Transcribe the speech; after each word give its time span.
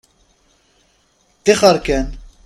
Ṭṭixer 1.37 1.75
kan. 1.85 2.07